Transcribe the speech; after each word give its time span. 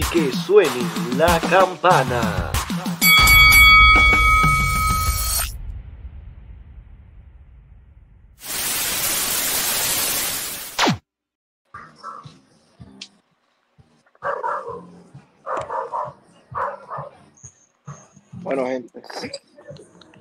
y 0.00 0.02
que 0.12 0.32
suene 0.32 0.70
la 1.16 1.38
campana. 1.40 2.52
Bueno, 18.42 18.66
gente, 18.66 19.02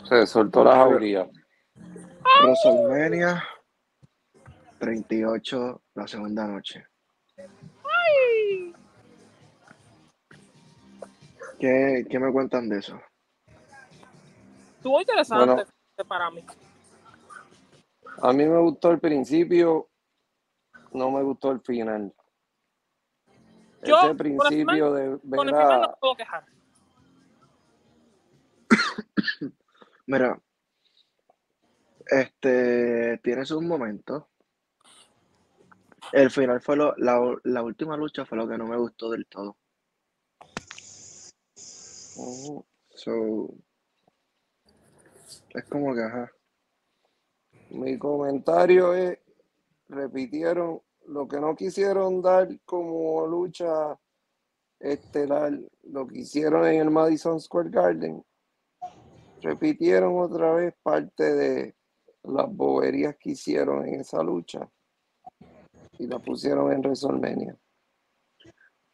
Se 0.08 0.28
soltó 0.28 0.64
la 0.64 0.76
jauría. 0.76 1.30
WrestleMania 2.44 3.44
38, 4.80 5.81
la 5.96 6.08
segunda 6.08 6.48
noche. 6.48 6.86
¿Qué, 11.59 12.06
qué 12.09 12.19
me 12.19 12.31
cuentan 12.31 12.69
de 12.69 12.79
eso? 12.79 13.00
Estuvo 14.77 15.01
interesante 15.01 15.45
Bueno. 15.45 16.07
para 16.07 16.31
mí. 16.31 16.45
A 18.21 18.33
mí 18.33 18.45
me 18.45 18.57
gustó 18.59 18.91
el 18.91 19.00
principio, 19.00 19.89
no 20.94 21.11
me 21.11 21.21
gustó 21.21 21.51
el 21.51 21.59
final. 21.61 22.13
Yo, 23.83 23.95
Ese 23.95 24.01
con 24.01 24.09
el 24.09 24.17
principio 24.17 24.94
de 24.94 25.19
Con 25.19 25.29
ver 25.29 25.39
el 25.41 25.50
final 25.50 25.81
no 25.81 25.97
puedo 26.00 26.15
quejar. 26.15 26.45
Mira, 30.07 30.41
este 32.07 33.17
tiene 33.19 33.45
sus 33.45 33.61
momentos. 33.61 34.23
El 36.11 36.31
final 36.31 36.61
fue 36.61 36.75
lo, 36.75 36.95
la, 36.97 37.19
la 37.44 37.63
última 37.63 37.95
lucha 37.95 38.25
fue 38.25 38.38
lo 38.38 38.47
que 38.47 38.57
no 38.57 38.65
me 38.65 38.77
gustó 38.77 39.09
del 39.11 39.27
todo. 39.27 39.57
So, 42.95 43.54
es 45.54 45.63
como 45.66 45.94
que, 45.94 46.01
ajá. 46.01 46.31
mi 47.69 47.98
comentario 47.98 48.94
es, 48.94 49.19
repitieron 49.88 50.81
lo 51.07 51.27
que 51.27 51.39
no 51.39 51.56
quisieron 51.56 52.21
dar 52.21 52.48
como 52.66 53.25
lucha 53.25 54.00
estelar, 54.80 55.60
lo 55.83 56.07
que 56.07 56.19
hicieron 56.19 56.66
en 56.68 56.81
el 56.81 56.92
Madison 56.92 57.39
Square 57.39 57.69
Garden, 57.69 58.24
repitieron 59.42 60.19
otra 60.19 60.54
vez 60.54 60.74
parte 60.83 61.36
de 61.36 61.75
las 62.24 62.54
boberías 62.54 63.16
que 63.18 63.31
hicieron 63.31 63.88
en 63.88 64.01
esa 64.01 64.21
lucha 64.21 64.69
y 65.98 66.07
la 66.07 66.19
pusieron 66.19 66.71
en 66.71 66.80
WrestleMania. 66.80 67.57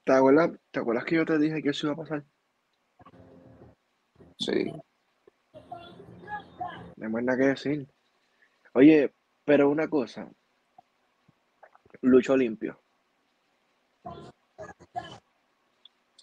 ¿Te 0.03 0.13
acuerdas, 0.13 0.51
¿Te 0.71 0.79
acuerdas 0.79 1.05
que 1.05 1.15
yo 1.15 1.25
te 1.25 1.37
dije 1.37 1.61
que 1.61 1.69
eso 1.69 1.87
iba 1.87 1.93
a 1.93 1.97
pasar? 1.97 2.25
Sí, 4.37 4.71
No 6.97 7.05
hay 7.05 7.11
más 7.11 7.23
nada 7.23 7.37
que 7.37 7.45
decir. 7.47 7.87
Oye, 8.73 9.13
pero 9.45 9.69
una 9.69 9.89
cosa. 9.89 10.29
Lucho 12.01 12.35
limpio. 12.37 12.81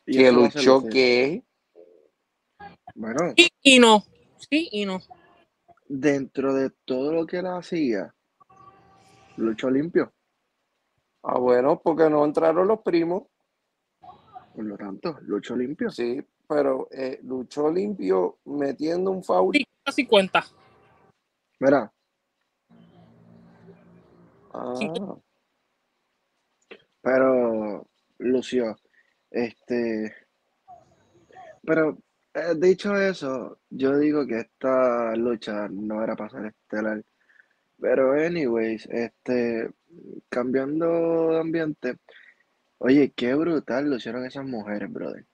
Y 0.06 0.18
que 0.18 0.32
luchó 0.32 0.84
que 0.88 1.44
Bueno, 2.94 3.34
Sí 3.36 3.48
y 3.62 3.78
no. 3.78 4.04
Sí 4.50 4.68
y 4.72 4.84
no. 4.84 5.00
dentro 5.88 6.54
de 6.54 6.70
todo 6.84 7.12
lo 7.12 7.26
que 7.26 7.38
él 7.38 7.46
hacía, 7.46 8.14
luchó 9.36 9.70
limpio. 9.70 10.12
ah 11.22 11.38
bueno 11.38 11.80
porque 11.82 12.08
no 12.10 12.24
entraron 12.24 12.68
los 12.68 12.80
primos 12.80 13.24
Por 14.54 14.64
lo 14.64 14.76
tanto, 14.76 15.18
luchó 15.22 15.56
limpio. 15.56 15.90
sí 15.90 16.20
pero 16.48 16.88
eh, 16.90 17.20
luchó 17.22 17.70
limpio 17.70 18.38
metiendo 18.44 19.10
un 19.10 19.22
foul 19.22 19.54
Sí, 19.54 19.66
casi 19.84 20.06
cuenta. 20.06 20.44
Mira, 21.60 21.92
Ah, 24.54 24.74
pero 27.00 27.86
lució. 28.18 28.76
Este. 29.30 30.14
Pero, 31.64 31.98
eh, 32.34 32.54
dicho 32.56 32.96
eso, 32.96 33.58
yo 33.70 33.98
digo 33.98 34.26
que 34.26 34.40
esta 34.40 35.16
lucha 35.16 35.68
no 35.68 36.02
era 36.02 36.16
para 36.16 36.30
ser 36.30 36.46
estelar. 36.46 37.02
Pero, 37.80 38.12
anyways, 38.12 38.86
este. 38.90 39.70
Cambiando 40.28 41.30
de 41.30 41.40
ambiente. 41.40 41.98
Oye, 42.78 43.12
qué 43.14 43.34
brutal 43.34 43.88
lucieron 43.90 44.26
esas 44.26 44.44
mujeres, 44.44 44.92
brother. 44.92 45.26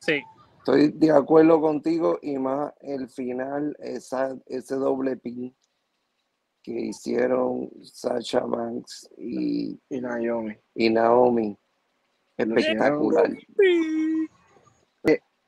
Sí. 0.00 0.20
estoy 0.58 0.92
de 0.92 1.10
acuerdo 1.10 1.60
contigo 1.60 2.18
y 2.22 2.38
más 2.38 2.72
el 2.80 3.08
final 3.08 3.76
esa, 3.80 4.36
ese 4.46 4.76
doble 4.76 5.16
pin 5.16 5.54
que 6.62 6.72
hicieron 6.72 7.70
Sasha 7.82 8.40
Banks 8.40 9.08
y, 9.16 9.80
Y 9.88 10.00
Naomi. 10.00 10.54
y 10.74 10.90
Naomi 10.90 11.58
espectacular. 12.36 13.30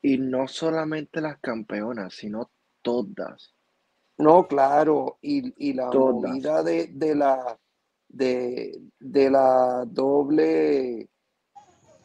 Y 0.02 0.16
no 0.16 0.48
solamente 0.48 1.20
las 1.20 1.38
campeonas, 1.40 2.14
sino 2.14 2.50
todas. 2.80 3.54
No, 4.16 4.48
claro, 4.48 5.18
y, 5.20 5.68
y 5.68 5.74
la 5.74 5.90
Todas. 5.90 6.30
movida 6.32 6.62
de, 6.62 6.86
de 6.88 7.14
la 7.14 7.58
de, 8.08 8.80
de 8.98 9.30
la 9.30 9.84
doble 9.86 11.08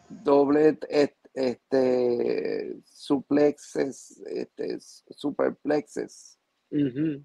doble 0.10 0.78
et- 0.90 1.18
este 1.36 2.78
suplexes, 2.86 4.22
este 4.26 4.78
superplexes. 4.80 6.40
Ujú. 6.72 7.24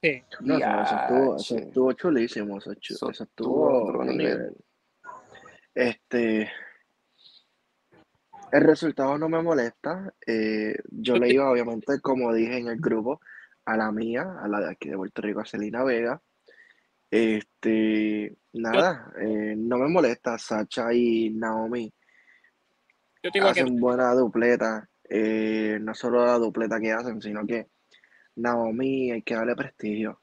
Sí. 0.00 0.22
No, 0.40 0.56
eso, 0.56 0.80
eso 0.80 0.96
estuvo, 0.96 1.36
eso 1.36 1.56
estuvo 1.58 1.92
chulísimo, 1.92 2.58
eso, 2.58 2.72
Eso 2.72 3.10
eso 3.10 3.24
estuvo 3.24 3.88
otro 3.88 4.04
nivel. 4.04 4.16
nivel. 4.16 4.56
Este, 5.74 6.50
el 8.52 8.62
resultado 8.62 9.18
no 9.18 9.28
me 9.28 9.42
molesta. 9.42 10.14
eh, 10.26 10.76
yo 10.90 11.16
le 11.16 11.30
iba, 11.32 11.50
obviamente, 11.50 12.00
como 12.00 12.32
dije 12.32 12.58
en 12.58 12.68
el 12.68 12.78
grupo, 12.78 13.20
a 13.64 13.76
la 13.76 13.90
mía, 13.90 14.36
a 14.40 14.48
la 14.48 14.60
de 14.60 14.70
aquí 14.70 14.88
de 14.88 14.96
Puerto 14.96 15.20
Rico, 15.20 15.40
a 15.40 15.44
Celina 15.44 15.82
Vega. 15.82 16.22
Este, 17.10 18.36
nada, 18.52 19.12
eh, 19.20 19.54
no 19.56 19.78
me 19.78 19.88
molesta. 19.88 20.38
Sacha 20.38 20.92
y 20.92 21.30
Naomi 21.30 21.92
Yo 23.22 23.30
te 23.30 23.38
digo 23.38 23.52
que 23.52 23.60
hacen 23.60 23.78
buena 23.80 24.12
dupleta. 24.14 24.88
eh, 25.10 25.78
no 25.80 25.94
solo 25.94 26.24
la 26.26 26.34
dupleta 26.38 26.78
que 26.78 26.92
hacen, 26.92 27.22
sino 27.22 27.46
que 27.46 27.68
Naomi 28.36 29.10
hay 29.10 29.22
que 29.22 29.34
darle 29.34 29.56
prestigio. 29.56 30.20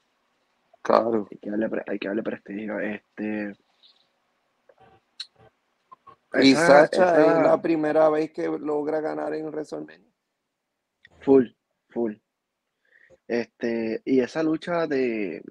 Claro. 0.80 1.26
Hay 1.30 1.38
que 1.38 1.50
darle, 1.50 1.68
pre- 1.68 1.84
hay 1.88 1.98
que 1.98 2.06
darle 2.06 2.22
prestigio. 2.22 2.78
Este. 2.78 3.56
Y 6.34 6.52
esa- 6.52 6.66
Sacha 6.86 7.20
esa- 7.20 7.38
es 7.38 7.42
la 7.46 7.60
primera 7.60 8.08
vez 8.10 8.30
que 8.32 8.46
logra 8.46 9.00
ganar 9.00 9.34
en 9.34 9.46
WrestleMania. 9.46 10.10
Full, 11.22 11.46
full. 11.88 12.14
Este, 13.26 14.02
y 14.04 14.20
esa 14.20 14.42
lucha 14.44 14.86
de. 14.86 15.42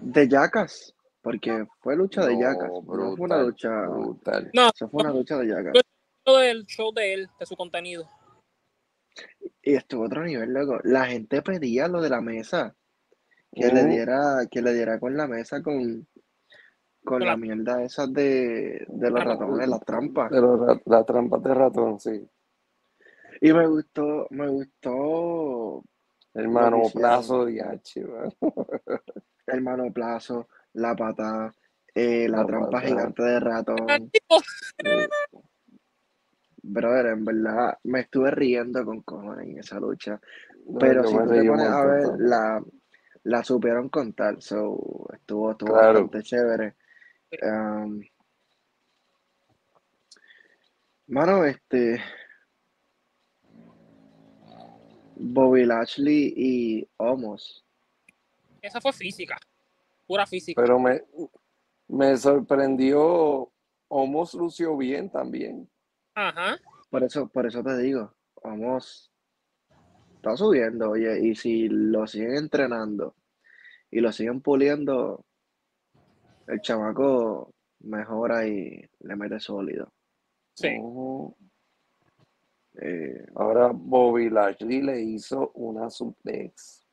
De 0.00 0.28
yacas. 0.28 0.94
Porque 1.24 1.66
fue 1.80 1.96
lucha 1.96 2.24
de 2.26 2.38
yacas. 2.38 2.70
No 2.70 3.16
fue 3.16 3.24
una 3.24 3.42
lucha. 3.42 3.86
brutal. 3.88 4.50
no, 4.54 4.68
Eso 4.74 4.88
fue 4.90 5.02
una 5.02 5.12
lucha 5.12 5.38
de 5.38 5.48
yacas. 5.48 5.72
todo 6.22 6.38
del 6.38 6.64
show 6.66 6.92
de 6.92 7.14
él, 7.14 7.28
de 7.40 7.46
su 7.46 7.56
contenido. 7.56 8.08
Y 9.62 9.74
estuvo 9.74 10.02
a 10.02 10.06
otro 10.06 10.22
nivel, 10.24 10.52
loco. 10.52 10.78
La 10.84 11.06
gente 11.06 11.40
pedía 11.42 11.88
lo 11.88 12.00
de 12.02 12.10
la 12.10 12.20
mesa. 12.20 12.76
Que 13.52 13.68
le 13.72 13.82
Ujú. 13.84 13.90
diera, 13.90 14.46
que 14.50 14.60
le 14.60 14.74
diera 14.74 14.98
con 15.00 15.16
la 15.16 15.26
mesa 15.28 15.62
con, 15.62 16.06
con 17.04 17.20
la 17.20 17.26
la- 17.28 17.36
mierda 17.36 17.82
esas 17.84 18.12
de, 18.12 18.84
de 18.88 19.10
los 19.10 19.20
Ah, 19.20 19.24
ratones, 19.24 19.68
las 19.68 19.80
trampas. 19.84 20.30
De 20.30 20.40
los 20.40 20.80
las 20.84 21.06
trampas 21.06 21.42
de 21.42 21.54
ratón, 21.54 21.98
sí. 22.00 22.28
Y 23.40 23.52
me 23.52 23.66
gustó, 23.66 24.26
me 24.30 24.48
gustó 24.48 25.82
El 26.34 26.48
manoplazo 26.48 27.44
de 27.46 27.62
H, 27.62 28.04
man. 28.04 28.30
el 29.46 29.60
manoplazo, 29.62 30.48
la 30.74 30.94
patada, 30.94 31.52
eh, 31.94 32.28
la, 32.28 32.38
La 32.38 32.46
trampa 32.46 32.80
gigante 32.80 33.22
de 33.22 33.40
ratón. 33.40 34.10
Brother, 36.66 37.06
en 37.06 37.24
verdad 37.26 37.78
me 37.84 38.00
estuve 38.00 38.30
riendo 38.30 38.84
con 38.84 39.02
cojones 39.02 39.46
en 39.48 39.58
esa 39.58 39.78
lucha. 39.78 40.18
No, 40.66 40.78
Pero 40.78 41.04
si 41.04 41.14
tú 41.14 41.28
te 41.28 41.44
pones 41.44 41.66
a 41.68 41.84
ver, 41.84 42.08
la, 42.18 42.64
la 43.24 43.44
supieron 43.44 43.90
contar. 43.90 44.40
So, 44.40 45.06
estuvo, 45.12 45.52
estuvo 45.52 45.72
Claro. 45.74 46.04
bastante 46.04 46.22
chévere. 46.22 46.74
Um, 47.42 48.00
mano, 51.08 51.44
este. 51.44 52.00
Bobby 55.16 55.64
Lashley 55.66 56.32
y 56.36 56.88
Omos. 56.96 57.64
Esa 58.62 58.80
fue 58.80 58.92
física. 58.92 59.38
Pura 60.06 60.26
física. 60.26 60.60
Pero 60.60 60.78
me, 60.78 61.02
me 61.88 62.16
sorprendió, 62.16 63.50
Homos 63.88 64.34
lució 64.34 64.76
bien 64.76 65.10
también. 65.10 65.70
Ajá. 66.14 66.58
Por 66.90 67.02
eso, 67.04 67.28
por 67.28 67.46
eso 67.46 67.62
te 67.62 67.76
digo, 67.78 68.14
vamos, 68.42 69.12
está 70.16 70.36
subiendo, 70.36 70.90
oye, 70.90 71.20
y 71.26 71.34
si 71.34 71.68
lo 71.68 72.06
siguen 72.06 72.36
entrenando 72.36 73.14
y 73.90 74.00
lo 74.00 74.10
siguen 74.12 74.40
puliendo, 74.40 75.24
el 76.46 76.60
chamaco 76.60 77.54
mejora 77.80 78.46
y 78.46 78.88
le 79.00 79.16
mete 79.16 79.38
sólido. 79.40 79.92
Sí. 80.54 80.76
Ujú. 80.78 81.36
Eh, 82.80 83.26
Ahora 83.36 83.70
Bobby 83.72 84.30
Lashley 84.30 84.82
le 84.82 85.00
hizo 85.00 85.50
una 85.54 85.90
suplex. 85.90 86.86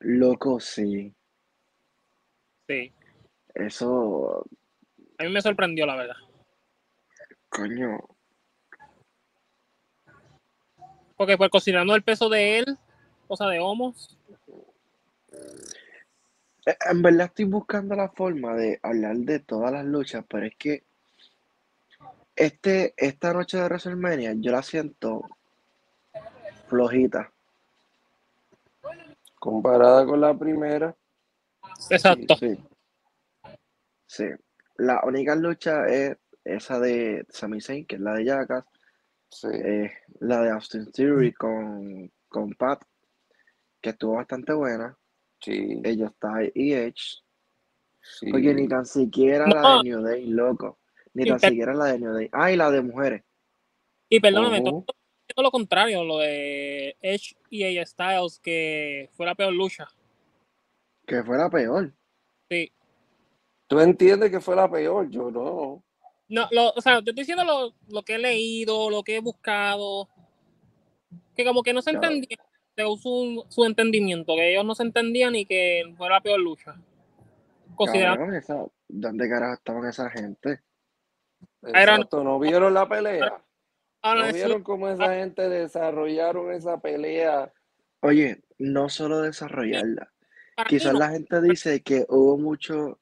loco, 0.00 0.58
sí. 0.60 1.14
Sí. 2.68 2.92
Eso, 3.54 4.44
A 5.18 5.24
mí 5.24 5.30
me 5.30 5.40
sorprendió, 5.40 5.86
la 5.86 5.96
verdad. 5.96 6.16
coño, 7.48 7.98
Porque 11.16 11.38
pues 11.38 11.48
considerando 11.50 11.94
el 11.94 12.02
peso 12.02 12.28
de 12.28 12.58
él, 12.58 12.78
o 13.28 13.36
sea, 13.36 13.46
de 13.48 13.60
Homos, 13.60 14.18
Eh, 16.66 16.76
En 16.90 17.00
verdad 17.00 17.26
estoy 17.28 17.44
buscando 17.46 17.94
la 17.94 18.08
forma 18.10 18.54
de 18.54 18.78
hablar 18.82 19.16
de 19.18 19.38
todas 19.38 19.72
las 19.72 19.84
luchas, 19.84 20.24
pero 20.28 20.46
es 20.46 20.56
que 20.56 20.84
este, 22.34 22.92
esta 22.96 23.32
noche 23.32 23.56
de 23.56 23.64
WrestleMania 23.64 24.34
yo 24.36 24.52
la 24.52 24.62
siento 24.62 25.22
flojita. 26.68 27.32
Comparada 29.38 30.04
con 30.04 30.20
la 30.20 30.36
primera, 30.36 30.94
exacto. 31.90 32.36
Sí. 32.36 32.58
Sí. 34.06 34.24
La 34.76 35.02
única 35.04 35.34
lucha 35.34 35.86
es 35.86 36.16
esa 36.44 36.78
de 36.78 37.26
Sami 37.28 37.60
Zayn, 37.60 37.86
que 37.86 37.96
es 37.96 38.00
la 38.00 38.14
de 38.14 38.24
Jackass, 38.24 38.64
sí. 39.30 39.48
eh, 39.52 39.92
la 40.20 40.42
de 40.42 40.50
Austin 40.50 40.90
Theory 40.92 41.32
con, 41.32 42.10
con 42.28 42.52
Pat, 42.54 42.82
que 43.80 43.90
estuvo 43.90 44.14
bastante 44.14 44.52
buena. 44.52 44.96
Sí, 45.40 45.80
Ella 45.84 46.06
está 46.06 46.38
y 46.54 46.72
Edge. 46.72 47.22
sí. 48.00 48.32
Oye, 48.32 48.54
ni 48.54 48.68
tan 48.68 48.86
siquiera 48.86 49.46
la 49.46 49.76
de 49.76 49.82
New 49.84 50.00
Day, 50.02 50.26
loco. 50.26 50.78
Ni 51.14 51.24
tan 51.24 51.40
siquiera 51.40 51.74
la 51.74 51.86
de 51.86 51.98
New 51.98 52.12
Day. 52.12 52.28
Ah, 52.32 52.52
y 52.52 52.56
la 52.56 52.70
de 52.70 52.82
mujeres. 52.82 53.22
Y 54.08 54.20
perdóname, 54.20 54.60
Ujú. 54.60 54.84
todo, 54.84 54.96
todo 55.34 55.42
lo 55.42 55.50
contrario, 55.50 56.04
lo 56.04 56.18
de 56.18 56.96
Edge 57.00 57.36
y 57.50 57.64
AJ 57.64 57.86
Styles, 57.88 58.38
que 58.40 59.10
fue 59.16 59.26
la 59.26 59.34
peor 59.34 59.52
lucha. 59.52 59.88
Que 61.06 61.22
fue 61.22 61.38
la 61.38 61.48
peor. 61.48 61.92
Sí. 62.50 62.72
Tú 63.68 63.80
entiendes 63.80 64.30
que 64.30 64.40
fue 64.40 64.56
la 64.56 64.70
peor, 64.70 65.08
yo 65.10 65.30
no. 65.30 65.82
No, 66.28 66.48
lo, 66.50 66.70
o 66.70 66.80
sea, 66.80 67.02
te 67.02 67.10
estoy 67.10 67.22
diciendo 67.22 67.44
lo, 67.44 67.72
lo 67.88 68.02
que 68.02 68.16
he 68.16 68.18
leído, 68.18 68.90
lo 68.90 69.02
que 69.04 69.16
he 69.16 69.20
buscado, 69.20 70.08
que 71.36 71.44
como 71.44 71.62
que 71.62 71.72
no 71.72 71.82
se 71.82 71.92
Claro. 71.92 72.06
entendía, 72.08 72.38
según 72.74 72.98
su, 72.98 73.44
su 73.48 73.64
entendimiento, 73.64 74.34
que 74.34 74.52
ellos 74.52 74.64
no 74.64 74.74
se 74.74 74.82
entendían 74.82 75.36
y 75.36 75.46
que 75.46 75.84
fue 75.96 76.08
la 76.08 76.20
peor 76.20 76.40
lucha. 76.40 76.74
Considerando, 77.76 78.18
Cabrón, 78.20 78.36
esa, 78.36 78.66
¿dónde 78.88 79.28
carajo 79.28 79.54
estaban 79.54 79.88
esa 79.88 80.10
gente? 80.10 80.60
Exacto, 81.62 82.24
¿no 82.24 82.38
vieron 82.38 82.74
la 82.74 82.88
pelea? 82.88 83.40
¿No 84.02 84.32
vieron 84.32 84.62
cómo 84.62 84.88
esa 84.88 85.14
gente 85.14 85.48
desarrollaron 85.48 86.52
esa 86.52 86.78
pelea? 86.80 87.52
Oye, 88.00 88.42
no 88.58 88.88
solo 88.88 89.20
desarrollarla. 89.20 90.12
Quizás 90.64 90.92
no, 90.94 91.00
la 91.00 91.10
gente 91.10 91.40
dice 91.42 91.82
que 91.82 92.06
hubo 92.08 92.38
mucho, 92.38 92.98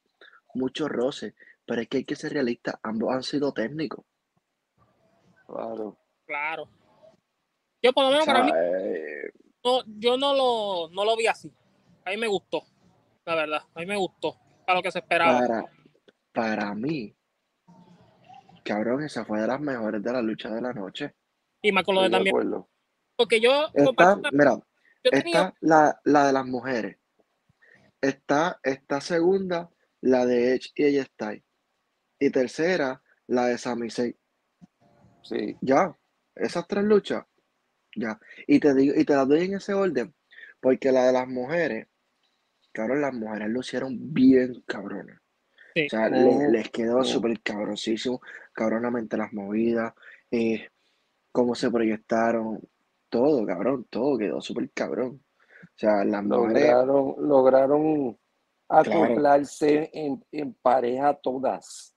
mucho 0.54 0.88
roce, 0.88 1.34
pero 1.64 1.82
es 1.82 1.88
que 1.88 1.99
hay 1.99 2.04
que 2.04 2.16
ser 2.16 2.32
realista. 2.32 2.80
Ambos 2.82 3.14
han 3.14 3.23
sido 3.23 3.52
técnicos. 3.52 4.04
Claro. 5.46 5.96
claro. 6.26 6.68
Yo 7.82 7.92
por 7.92 8.04
lo 8.04 8.08
O 8.08 8.12
menos 8.12 8.26
para 8.26 8.44
mí, 8.44 8.50
eh, 8.54 9.30
no, 9.62 9.82
yo 9.99 10.16
no 10.16 10.34
lo, 10.34 10.88
no 10.90 11.04
lo 11.04 11.16
vi 11.16 11.26
así. 11.26 11.52
A 12.04 12.11
mí 12.11 12.16
me 12.16 12.26
gustó, 12.26 12.62
la 13.26 13.34
verdad, 13.34 13.62
a 13.75 13.80
mí 13.80 13.87
me 13.87 13.96
gustó, 13.96 14.37
para 14.66 14.78
lo 14.78 14.82
que 14.82 14.90
se 14.90 15.00
esperaba. 15.00 15.38
para, 15.40 15.64
para 16.32 16.75
mí, 16.75 17.14
cabrón, 18.64 19.04
esa 19.04 19.25
fue 19.25 19.40
de 19.40 19.46
las 19.46 19.61
mejores 19.61 20.02
de 20.02 20.12
la 20.12 20.23
lucha 20.23 20.49
de 20.49 20.62
la 20.62 20.73
noche. 20.73 21.14
Y 21.62 21.73
más 21.73 21.84
con 21.84 21.94
lo 21.94 22.02
de 22.02 22.11
también, 22.11 22.34
acuerdo. 22.34 22.68
porque 23.16 23.38
yo, 23.40 23.68
Está, 23.75 24.16
mira, 24.32 24.58
yo 25.04 25.11
tenía, 25.11 25.54
la, 25.61 26.00
la 26.04 26.26
de 26.26 26.32
las 26.32 26.46
mujeres. 26.46 26.96
Está, 28.11 28.61
está 28.62 29.00
segunda, 29.00 29.70
la 30.00 30.26
de 30.26 30.54
Edge 30.54 30.70
y 30.76 30.84
ella 30.84 31.02
está 31.02 31.34
Y 32.18 32.30
tercera, 32.30 33.02
la 33.28 33.46
de 33.46 33.58
Sami 33.58 33.90
Zayn. 33.90 34.16
Sí, 35.23 35.56
Ya, 35.61 35.96
esas 36.34 36.66
tres 36.68 36.84
luchas, 36.84 37.25
ya. 37.96 38.18
Y 38.46 38.61
te 38.61 38.75
digo, 38.75 38.94
y 38.96 39.04
te 39.04 39.14
las 39.14 39.28
doy 39.28 39.44
en 39.46 39.54
ese 39.56 39.75
orden, 39.75 40.14
porque 40.61 40.92
la 40.92 41.06
de 41.06 41.12
las 41.12 41.28
mujeres, 41.28 41.88
cabrón, 42.73 43.02
las 43.02 43.14
mujeres 43.14 43.49
lucieron 43.50 43.96
bien 44.14 44.62
cabronas. 44.66 45.20
Sí. 45.75 45.87
O 45.87 45.90
sea, 45.90 46.11
le- 46.11 46.46
Ujú, 46.46 46.50
les 46.52 46.70
quedó 46.70 46.99
ujú. 47.00 47.04
súper 47.04 47.40
cabroncísimo, 47.42 48.20
cabronamente 48.54 49.16
las 49.18 49.32
movidas, 49.34 49.94
eh, 50.30 50.70
cómo 51.32 51.56
se 51.56 51.70
proyectaron, 51.73 52.61
todo, 53.11 53.46
cabrón, 53.46 53.87
todo 53.90 54.18
quedó 54.18 54.42
súper 54.42 54.70
cabrón. 54.73 55.24
O 55.75 55.78
sea, 55.78 56.04
las 56.04 56.23
mujeres, 56.23 56.71
lograron, 56.71 57.14
lograron 57.19 58.19
acoplarse 58.69 59.90
en, 59.93 60.25
en 60.31 60.54
pareja 60.54 61.14
todas. 61.14 61.97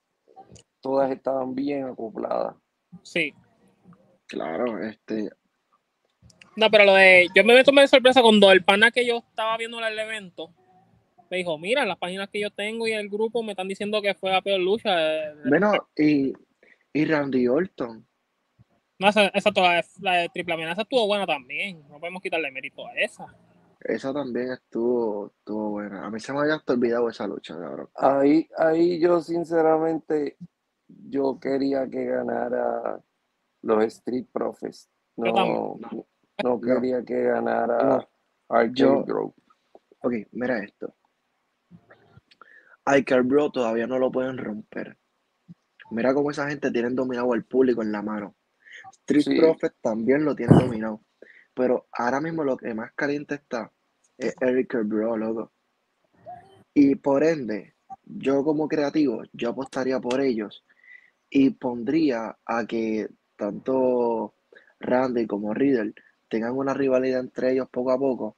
Todas 0.80 1.10
estaban 1.12 1.54
bien 1.54 1.84
acopladas. 1.84 2.56
sí. 3.02 3.32
claro, 4.26 4.82
este, 4.82 5.30
No, 6.56 6.70
pero 6.70 6.84
lo 6.84 6.94
de. 6.94 7.28
Yo 7.34 7.44
me 7.44 7.62
tomé 7.62 7.82
de 7.82 7.88
sorpresa 7.88 8.20
cuando 8.20 8.50
el 8.50 8.64
pana 8.64 8.90
que 8.90 9.06
yo 9.06 9.18
estaba 9.18 9.56
viendo 9.56 9.78
el 9.78 9.98
evento 9.98 10.52
me 11.30 11.36
dijo: 11.36 11.56
Mira, 11.56 11.86
las 11.86 11.98
páginas 11.98 12.28
que 12.30 12.40
yo 12.40 12.50
tengo 12.50 12.86
y 12.88 12.92
el 12.92 13.08
grupo 13.08 13.42
me 13.42 13.52
están 13.52 13.68
diciendo 13.68 14.02
que 14.02 14.14
fue 14.14 14.30
la 14.30 14.42
peor 14.42 14.60
lucha. 14.60 14.96
bueno, 15.48 15.72
y, 15.96 16.32
y 16.92 17.04
Randy 17.04 17.46
Orton. 17.46 18.04
No, 18.98 19.08
esa, 19.08 19.26
exacto, 19.26 19.60
la 19.62 19.74
de, 19.74 19.84
la 20.00 20.14
de 20.14 20.28
triple 20.30 20.54
amenaza 20.54 20.82
estuvo 20.82 21.06
buena 21.06 21.26
también. 21.26 21.86
No 21.88 22.00
podemos 22.00 22.20
quitarle 22.20 22.50
mérito 22.50 22.84
a 22.84 22.94
esa. 22.94 23.26
Esa 23.80 24.12
también 24.12 24.52
estuvo, 24.52 25.28
estuvo 25.28 25.70
buena. 25.70 26.06
A 26.06 26.10
mí 26.10 26.18
se 26.18 26.32
me 26.32 26.40
había 26.40 26.56
hasta 26.56 26.72
olvidado 26.72 27.08
esa 27.08 27.26
lucha, 27.26 27.56
cabrón. 27.58 27.88
Ahí, 27.94 28.48
ahí 28.56 28.98
yo 29.00 29.20
sinceramente, 29.20 30.36
yo 30.88 31.38
quería 31.40 31.88
que 31.88 32.04
ganara 32.06 33.00
los 33.62 33.84
Street 33.84 34.26
Profits. 34.32 34.90
No, 35.16 35.78
no 36.44 36.60
quería 36.60 37.04
que 37.04 37.22
ganara 37.22 38.08
Yo- 38.72 39.04
Group. 39.04 39.34
Ok, 40.00 40.12
mira 40.32 40.58
esto. 40.62 40.94
Icar 42.86 43.22
Bro 43.22 43.50
todavía 43.50 43.86
no 43.86 43.98
lo 43.98 44.10
pueden 44.10 44.38
romper. 44.38 44.96
Mira 45.90 46.14
cómo 46.14 46.30
esa 46.30 46.48
gente 46.48 46.70
tiene 46.70 46.90
dominado 46.90 47.32
al 47.32 47.44
público 47.44 47.82
en 47.82 47.92
la 47.92 48.02
mano. 48.02 48.34
Street 49.06 49.22
Sí. 49.22 49.38
Profit 49.40 49.72
también 49.82 50.24
lo 50.24 50.34
tiene 50.34 50.54
dominado. 50.54 51.00
Pero 51.58 51.88
ahora 51.90 52.20
mismo 52.20 52.44
lo 52.44 52.56
que 52.56 52.72
más 52.72 52.92
caliente 52.92 53.34
está 53.34 53.72
es 54.16 54.32
Eric 54.40 54.76
Bro, 54.84 55.16
loco. 55.16 55.50
Y 56.72 56.94
por 56.94 57.24
ende, 57.24 57.74
yo 58.04 58.44
como 58.44 58.68
creativo, 58.68 59.24
yo 59.32 59.50
apostaría 59.50 59.98
por 59.98 60.20
ellos 60.20 60.64
y 61.28 61.50
pondría 61.50 62.38
a 62.46 62.64
que 62.64 63.08
tanto 63.34 64.36
Randy 64.78 65.26
como 65.26 65.52
Riddle 65.52 65.94
tengan 66.28 66.52
una 66.52 66.74
rivalidad 66.74 67.18
entre 67.18 67.50
ellos 67.50 67.68
poco 67.68 67.90
a 67.90 67.98
poco, 67.98 68.36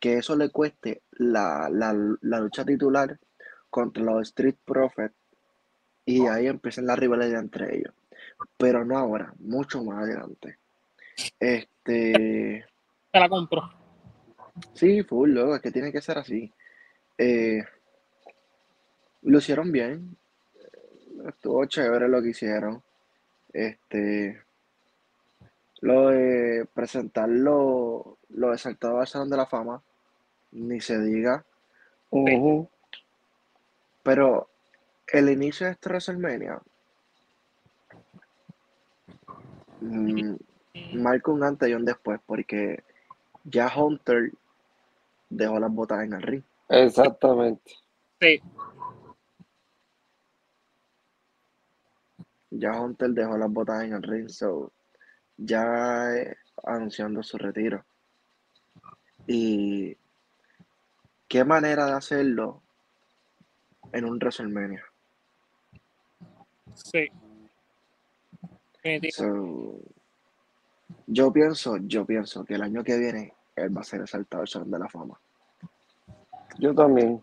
que 0.00 0.14
eso 0.16 0.34
le 0.34 0.48
cueste 0.48 1.02
la, 1.10 1.68
la, 1.70 1.94
la 2.22 2.40
lucha 2.40 2.64
titular 2.64 3.20
contra 3.68 4.02
los 4.02 4.28
Street 4.28 4.56
Profits 4.64 5.14
y 6.06 6.26
ahí 6.26 6.46
empiecen 6.46 6.86
la 6.86 6.96
rivalidad 6.96 7.40
entre 7.40 7.76
ellos. 7.76 7.92
Pero 8.56 8.82
no 8.82 8.96
ahora, 8.96 9.34
mucho 9.40 9.84
más 9.84 10.04
adelante. 10.04 10.61
Este, 11.38 12.64
Te 13.10 13.20
la 13.20 13.28
compro. 13.28 13.62
sí, 14.74 15.02
full, 15.02 15.30
loco, 15.30 15.56
es 15.56 15.62
que 15.62 15.70
tiene 15.70 15.92
que 15.92 16.00
ser 16.00 16.18
así. 16.18 16.52
Eh, 17.18 17.62
lo 19.22 19.38
hicieron 19.38 19.70
bien, 19.70 20.16
estuvo 21.26 21.64
chévere 21.66 22.08
lo 22.08 22.22
que 22.22 22.30
hicieron. 22.30 22.82
Este, 23.52 24.42
lo 25.80 26.08
de 26.08 26.66
presentarlo, 26.72 28.18
lo 28.30 28.50
de 28.50 28.58
saltado 28.58 29.00
al 29.00 29.06
Salón 29.06 29.30
de 29.30 29.36
la 29.36 29.46
Fama, 29.46 29.82
ni 30.52 30.80
se 30.80 30.98
diga. 31.00 31.44
Pero 34.02 34.48
el 35.08 35.28
inicio 35.28 35.66
de 35.66 35.72
este 35.72 35.88
WrestleMania 35.88 36.60
mm, 39.80 40.34
marca 40.94 41.30
un 41.30 41.42
antes 41.42 41.68
y 41.68 41.74
un 41.74 41.84
después, 41.84 42.20
porque 42.26 42.82
ya 43.44 43.72
Hunter 43.74 44.32
dejó 45.28 45.58
las 45.58 45.72
botas 45.72 46.04
en 46.04 46.12
el 46.14 46.22
ring. 46.22 46.42
Exactamente. 46.68 47.72
Sí. 48.20 48.40
ya 52.52 52.80
Hunter 52.80 53.10
dejó 53.10 53.36
las 53.36 53.50
botas 53.50 53.82
en 53.82 53.94
el 53.94 54.02
ring, 54.02 54.28
so 54.28 54.70
ya 55.36 56.14
eh, 56.14 56.36
anunciando 56.64 57.22
su 57.22 57.38
retiro. 57.38 57.84
Y 59.26 59.96
qué 61.28 61.44
manera 61.44 61.86
de 61.86 61.92
hacerlo 61.92 62.62
en 63.92 64.04
un 64.04 64.18
WrestleMania. 64.18 64.84
Sí. 66.74 67.08
So, 69.12 69.80
yo 71.06 71.32
pienso, 71.32 71.76
yo 71.78 72.04
pienso 72.04 72.44
que 72.44 72.54
el 72.54 72.62
año 72.62 72.82
que 72.82 72.98
viene 72.98 73.34
él 73.56 73.76
va 73.76 73.82
a 73.82 73.84
ser 73.84 74.00
exaltado 74.00 74.42
al 74.42 74.48
Salón 74.48 74.70
de 74.70 74.78
la 74.78 74.88
Fama. 74.88 75.20
Yo 76.58 76.74
también. 76.74 77.22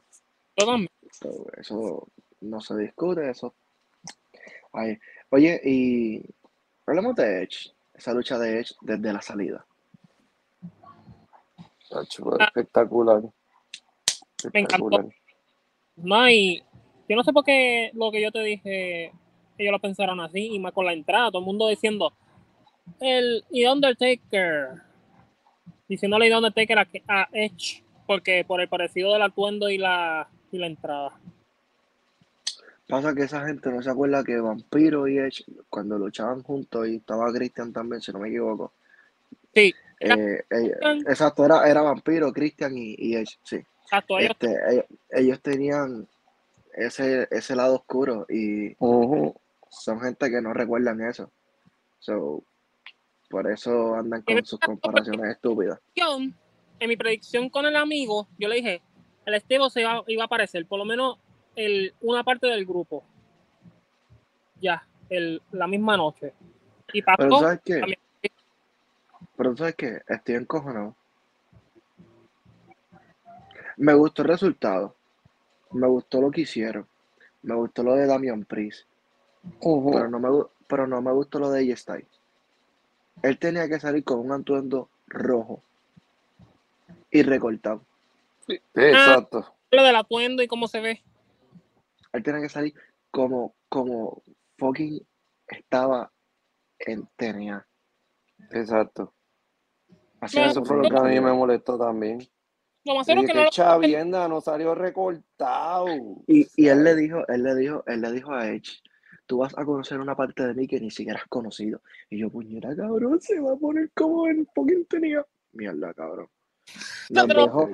Yo 0.58 0.66
también. 0.66 0.90
So, 1.12 1.48
eso 1.58 2.08
no 2.42 2.62
se 2.62 2.78
discute, 2.78 3.30
eso. 3.30 3.54
Ay, 4.72 4.98
Oye, 5.32 5.62
y 5.64 6.26
hablemos 6.88 7.16
de 7.16 7.44
Edge, 7.44 7.72
esa 7.94 8.14
lucha 8.14 8.40
de 8.40 8.60
Edge 8.60 8.74
desde 8.82 9.14
la 9.14 9.22
salida. 9.22 9.66
Espectacular. 12.40 13.24
Me 14.54 14.60
encantó. 14.62 15.10
No, 15.98 16.30
y 16.30 16.64
yo 17.08 17.16
no 17.16 17.24
sé 17.24 17.32
por 17.32 17.44
qué 17.44 17.92
lo 17.94 18.12
que 18.12 18.22
yo 18.22 18.32
te 18.32 18.42
dije, 18.42 19.14
ellos 19.58 19.72
lo 19.72 19.80
pensaron 19.80 20.20
así, 20.20 20.48
y 20.54 20.60
más 20.60 20.74
con 20.74 20.86
la 20.86 20.94
entrada, 20.94 21.30
todo 21.30 21.40
el 21.40 21.46
mundo 21.46 21.68
diciendo, 21.68 22.14
el 23.00 23.44
y 23.50 23.66
Undertaker, 23.66 24.70
diciéndole 25.88 26.28
y 26.28 26.34
Undertaker 26.34 26.80
a, 26.80 26.88
a 27.08 27.30
Edge, 27.32 27.84
porque 28.06 28.44
por 28.46 28.62
el 28.62 28.68
parecido 28.68 29.14
del 29.14 29.22
atuendo 29.22 29.70
y 29.70 29.78
la, 29.78 30.28
y 30.52 30.58
la 30.58 30.68
entrada. 30.68 31.20
Pasa 32.88 33.14
que 33.14 33.24
esa 33.24 33.46
gente 33.46 33.70
no 33.70 33.84
se 33.84 33.90
acuerda 33.92 34.24
que 34.24 34.40
Vampiro 34.40 35.08
y 35.08 35.20
Edge, 35.20 35.44
cuando 35.70 35.98
luchaban 36.00 36.42
juntos, 36.42 36.88
y 36.88 36.96
estaba 36.96 37.32
Christian 37.32 37.72
también, 37.72 38.02
si 38.02 38.12
no 38.12 38.20
me 38.20 38.30
equivoco. 38.30 38.72
Sí, 39.54 39.74
eh, 40.00 40.44
eh, 40.50 40.72
exacto, 41.08 41.46
era, 41.46 41.70
era 41.70 41.82
Vampiro, 41.82 42.34
Christian 42.34 42.76
y, 42.76 42.96
y 42.98 43.16
Edge, 43.16 43.38
sí. 43.44 43.58
exacto, 43.84 44.18
ellos 44.18 44.32
Este, 44.32 44.58
ellos, 44.72 44.86
ellos 45.12 45.42
tenían 45.42 46.08
ese, 46.74 47.28
ese 47.30 47.56
lado 47.56 47.76
oscuro 47.76 48.26
y 48.30 48.76
son 49.70 50.02
gente 50.02 50.30
que 50.32 50.42
no 50.42 50.54
recuerdan 50.54 51.02
eso. 51.02 51.30
So, 52.00 52.44
por 53.30 53.50
eso 53.50 53.96
andan 53.96 54.22
con 54.24 54.46
sus 54.46 54.60
comparaciones 54.60 55.32
estúpidas. 55.32 55.80
en 56.80 56.90
mi 56.90 56.98
predicción 56.98 57.50
con 57.50 57.66
el 57.66 57.76
amigo, 57.76 58.28
yo 58.38 58.48
le 58.48 58.56
dije, 58.56 58.82
el 59.26 59.34
Estevo 59.36 59.70
se 59.70 59.82
iba, 59.82 60.04
iba 60.08 60.24
a 60.24 60.26
aparecer, 60.26 60.66
por 60.66 60.80
lo 60.80 60.86
menos 60.86 61.20
el, 61.56 61.94
una 62.02 62.24
parte 62.24 62.48
del 62.48 62.66
grupo. 62.66 63.04
Ya, 64.62 64.86
el, 65.10 65.42
la 65.52 65.68
misma 65.68 65.96
noche. 65.98 66.34
Y 66.92 67.02
pasó. 67.02 67.18
Pero 67.20 67.38
¿sabes 67.40 67.62
qué? 67.64 67.80
también. 67.80 68.00
Pero 69.38 69.58
¿sabes 69.58 69.76
qué? 69.76 70.02
Estoy 70.08 70.36
encojonado. 70.36 70.96
Me 73.78 73.94
gustó 73.94 74.24
el 74.24 74.28
resultado. 74.30 74.96
Me 75.72 75.88
gustó 75.88 76.20
lo 76.20 76.32
que 76.32 76.42
hicieron. 76.42 76.88
Me 77.44 77.56
gustó 77.56 77.84
lo 77.84 77.96
de 77.96 78.08
Damian 78.08 78.44
Priest. 78.44 78.88
Pero 79.94 80.10
no 80.10 80.20
me, 80.20 80.30
gu- 80.30 80.50
pero 80.68 80.88
no 80.88 81.02
me 81.02 81.12
gustó 81.12 81.40
lo 81.40 81.50
de 81.52 81.62
AJ 81.72 81.78
Styles. 81.80 82.19
Él 83.22 83.38
tenía 83.38 83.68
que 83.68 83.80
salir 83.80 84.04
con 84.04 84.20
un 84.20 84.32
atuendo 84.32 84.90
rojo 85.08 85.64
y 87.12 87.24
recortado. 87.24 87.86
Sí, 88.48 88.60
Exacto. 88.76 89.56
Lo 89.72 89.84
del 89.84 89.96
atuendo 89.96 90.42
y 90.42 90.48
cómo 90.48 90.68
se 90.68 90.80
ve. 90.80 91.04
Él 92.14 92.24
tenía 92.24 92.42
que 92.42 92.50
salir 92.50 92.74
como, 93.12 93.54
como 93.68 94.24
fucking 94.58 95.06
estaba 95.48 96.12
en 96.80 97.08
TNA. 97.16 97.68
Exacto. 98.52 99.14
Así 100.22 100.40
No, 100.40 100.46
Eso 100.46 100.66
fue 100.66 100.78
lo 100.78 100.90
que 100.90 100.98
a 100.98 101.04
mí 101.04 101.20
me 101.20 101.34
molestó 101.34 101.78
también. 101.78 102.28
Lo 102.86 102.96
más 102.96 103.08
es 103.08 103.16
que 103.16 103.34
no 103.34 103.50
Chavienda 103.50 104.28
no 104.28 104.42
salió 104.42 104.74
recortado. 104.74 105.88
Y, 106.28 106.48
y 106.56 106.68
él 106.68 106.84
le 106.84 106.96
dijo, 106.96 107.28
él 107.28 107.44
le 107.44 107.56
dijo, 107.56 107.84
él 107.86 108.02
le 108.02 108.12
dijo 108.12 108.34
a 108.34 108.48
Edge, 108.48 108.82
tú 109.30 109.38
vas 109.38 109.56
a 109.56 109.64
conocer 109.64 110.00
una 110.00 110.16
parte 110.16 110.44
de 110.48 110.56
mí 110.56 110.68
que 110.68 110.80
ni 110.80 110.90
siquiera 110.90 111.20
has 111.20 111.28
conocido. 111.28 111.84
Y 112.10 112.18
yo, 112.18 112.32
puñera, 112.32 112.76
cabrón, 112.76 113.22
se 113.22 113.40
va 113.40 113.54
a 113.54 113.58
poner 113.58 113.92
como 113.94 114.28
en 114.28 114.44
fucking 114.56 114.86
tenía. 114.86 115.24
Mierda, 115.54 115.94
cabrón. 115.94 116.28
Nos 117.12 117.28
dejó, 117.28 117.70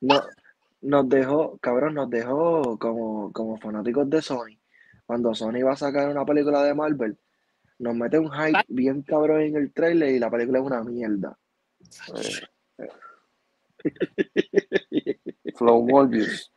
no- 0.00 0.22
nos 0.80 1.08
dejó, 1.08 1.58
cabrón, 1.58 1.94
nos 1.94 2.10
dejó 2.10 2.76
como, 2.76 3.32
como 3.32 3.56
fanáticos 3.58 4.10
de 4.10 4.20
Sony. 4.20 4.58
Cuando 5.06 5.32
Sony 5.32 5.62
va 5.64 5.74
a 5.74 5.76
sacar 5.76 6.08
una 6.10 6.24
película 6.24 6.64
de 6.64 6.74
Marvel, 6.74 7.16
nos 7.78 7.94
mete 7.94 8.18
un 8.18 8.30
hype 8.32 8.64
bien 8.66 9.02
cabrón 9.02 9.42
en 9.42 9.56
el 9.56 9.72
trailer 9.72 10.10
y 10.10 10.18
la 10.18 10.28
película 10.28 10.58
es 10.58 10.64
una 10.64 10.82
mierda. 10.82 11.38
eh, 12.78 12.88
Flow 15.56 15.86
Morbius. 15.86 16.49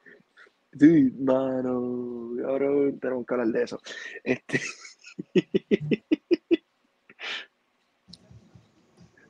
Sí, 0.80 1.12
mano, 1.20 2.32
cabrón, 2.42 3.00
tenemos 3.00 3.26
que 3.26 3.34
hablar 3.34 3.48
de 3.50 3.64
eso. 3.64 3.80
Este. 4.24 4.60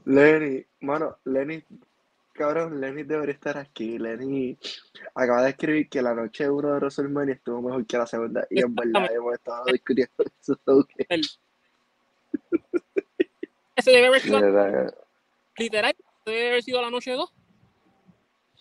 Lenny, 0.06 0.66
mano, 0.82 1.18
Lenny, 1.26 1.64
cabrón, 2.34 2.80
Lenny 2.82 3.04
debería 3.04 3.34
estar 3.34 3.58
aquí. 3.58 3.98
Lenny 3.98 4.58
acaba 5.16 5.44
de 5.44 5.50
escribir 5.52 5.90
que 5.90 6.02
la 6.02 6.14
noche 6.14 6.50
uno 6.50 6.70
de 6.74 6.76
WrestleMania 6.80 7.36
estuvo 7.36 7.62
mejor 7.62 7.86
que 7.86 7.98
la 7.98 8.08
segunda. 8.08 8.46
Y 8.50 8.60
en 8.62 8.76
verdad 8.76 9.10
hemos 9.14 9.34
estado 9.34 9.66
discutiendo 9.66 10.12
eso. 10.42 10.60
so 10.66 10.86
que- 10.86 11.22
Ese 13.76 13.92
debe 13.92 14.08
haber 14.08 14.22
sido, 14.22 14.40
Era- 14.40 14.94
literal, 15.58 15.96
debe 16.26 16.50
haber 16.50 16.64
sido 16.64 16.82
la 16.82 16.90
noche 16.90 17.12
2. 17.12 17.34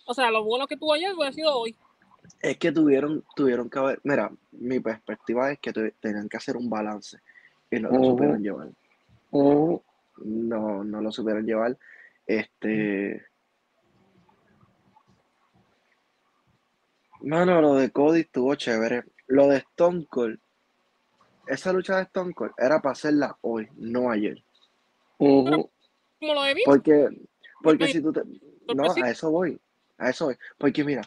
O 0.05 0.13
sea, 0.13 0.31
lo 0.31 0.43
bueno 0.43 0.67
que 0.67 0.75
tuvo 0.77 0.93
ayer 0.93 1.13
hubiera 1.13 1.31
sido 1.33 1.57
hoy. 1.57 1.77
Es 2.41 2.57
que 2.57 2.71
tuvieron, 2.71 3.23
tuvieron 3.35 3.69
que 3.69 3.79
haber. 3.79 4.01
Mira, 4.03 4.31
mi 4.51 4.79
perspectiva 4.79 5.51
es 5.51 5.59
que 5.59 5.71
tenían 5.99 6.27
que 6.27 6.37
hacer 6.37 6.57
un 6.57 6.69
balance 6.69 7.19
y 7.71 7.79
no 7.79 7.89
lo 7.89 7.99
Ujú. 7.99 8.05
supieron 8.11 8.43
llevar. 8.43 8.69
No, 10.17 10.83
no 10.83 11.01
lo 11.01 11.11
supieron 11.11 11.45
llevar. 11.45 11.77
Este. 12.25 13.25
Mano, 17.21 17.61
lo 17.61 17.75
de 17.75 17.89
Cody 17.91 18.21
estuvo 18.21 18.53
chévere. 18.55 19.03
Lo 19.27 19.47
de 19.47 19.57
Stone 19.57 20.05
Cold, 20.09 20.39
esa 21.47 21.71
lucha 21.71 21.95
de 21.97 22.03
Stone 22.03 22.33
Cold 22.33 22.51
era 22.57 22.81
para 22.81 22.91
hacerla 22.91 23.37
hoy, 23.41 23.69
no 23.75 24.11
ayer. 24.11 24.43
Como 25.17 25.69
lo 26.21 26.45
he 26.45 26.53
visto. 26.53 26.69
Porque, 26.69 27.07
porque 27.61 27.87
si 27.87 28.01
tú 28.01 28.11
te. 28.11 28.21
No, 28.75 28.91
a 28.91 29.09
eso 29.09 29.31
voy. 29.31 29.59
A 29.97 30.09
eso 30.09 30.25
voy. 30.25 30.37
Porque 30.57 30.83
mira, 30.83 31.01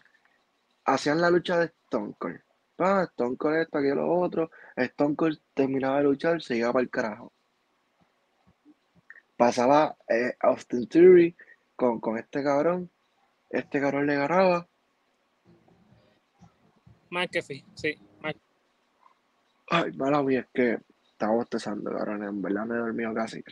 hacían 0.86 1.20
la 1.20 1.30
lucha 1.30 1.58
de 1.58 1.66
Stone 1.66 2.14
Cold. 2.18 2.40
Pa, 2.76 3.04
Stone 3.04 3.36
Cold 3.36 3.56
esto, 3.56 3.78
aquello, 3.78 3.96
lo 3.96 4.12
otro. 4.20 4.50
Stone 4.76 5.16
Cold 5.16 5.38
terminaba 5.54 5.98
de 5.98 6.04
luchar, 6.04 6.40
se 6.42 6.56
iba 6.56 6.72
para 6.72 6.82
el 6.82 6.90
carajo. 6.90 7.32
Pasaba 9.36 9.96
eh, 10.08 10.34
Austin 10.40 10.88
Theory 10.88 11.36
con, 11.74 12.00
con 12.00 12.16
este 12.18 12.42
cabrón. 12.42 12.90
Este 13.50 13.80
cabrón 13.80 14.06
le 14.06 14.16
ganaba. 14.16 14.66
Más 17.10 17.28
que 17.28 17.42
sí, 17.42 17.64
más- 18.22 18.34
Ay, 19.68 19.92
mala 19.92 20.22
mía, 20.22 20.40
es 20.40 20.46
que 20.54 20.78
estaba 21.10 21.34
bostezando, 21.34 21.90
cabrón. 21.92 22.22
En 22.22 22.40
verdad 22.42 22.66
me 22.66 22.76
he 22.76 22.78
dormido 22.78 23.12
casi. 23.14 23.42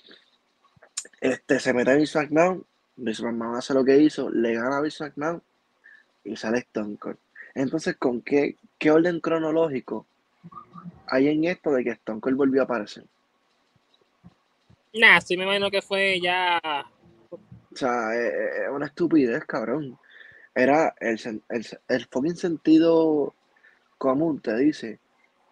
Este 1.20 1.58
se 1.60 1.72
mete 1.72 1.92
en 1.92 1.98
Vince 1.98 2.18
McMahon. 2.20 2.66
Vince 2.96 3.22
McMahon 3.22 3.56
hace 3.56 3.74
lo 3.74 3.84
que 3.84 3.96
hizo, 3.98 4.30
le 4.30 4.54
gana 4.54 4.78
a 4.78 4.80
Vince 4.80 5.04
McMahon 5.04 5.42
y 6.24 6.36
sale 6.36 6.58
Stone 6.58 6.96
Cold. 6.98 7.18
Entonces, 7.54 7.96
¿con 7.96 8.20
qué, 8.20 8.56
qué 8.78 8.90
orden 8.90 9.20
cronológico 9.20 10.06
hay 11.06 11.28
en 11.28 11.44
esto 11.44 11.72
de 11.72 11.84
que 11.84 11.90
Stone 11.90 12.20
Cold 12.20 12.36
volvió 12.36 12.62
a 12.62 12.64
aparecer? 12.64 13.04
Nah, 14.94 15.20
sí 15.20 15.36
me 15.36 15.44
imagino 15.44 15.70
que 15.70 15.82
fue 15.82 16.20
ya. 16.20 16.60
O 17.30 17.76
sea, 17.76 18.14
es 18.14 18.32
es 18.62 18.68
una 18.70 18.86
estupidez, 18.86 19.44
cabrón. 19.44 19.98
Era 20.54 20.94
el, 21.00 21.18
el, 21.48 21.66
el 21.88 22.06
fucking 22.06 22.36
sentido 22.36 23.34
común 23.98 24.40
te 24.40 24.56
dice 24.56 25.00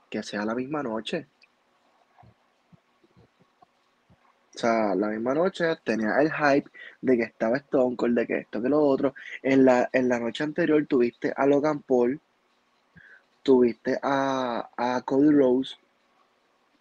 que 0.09 0.23
sea 0.23 0.45
la 0.45 0.55
misma 0.55 0.83
noche. 0.83 1.27
O 4.55 4.59
sea, 4.59 4.95
la 4.95 5.09
misma 5.09 5.35
noche 5.35 5.65
tenía 5.83 6.21
el 6.21 6.31
hype 6.31 6.71
de 7.01 7.17
que 7.17 7.23
estaba 7.23 7.57
Stone 7.57 7.97
Cold, 7.97 8.19
de 8.19 8.27
que 8.27 8.39
esto, 8.39 8.61
que 8.61 8.69
lo 8.69 8.81
otro. 8.81 9.15
En 9.43 9.65
la, 9.65 9.89
en 9.93 10.09
la 10.09 10.19
noche 10.19 10.45
anterior 10.45 10.85
tuviste 10.87 11.33
a 11.35 11.47
Logan 11.47 11.81
Paul, 11.81 12.21
tuviste 13.43 13.99
a, 14.03 14.69
a 14.77 15.01
Cody 15.03 15.31
Rose, 15.31 15.77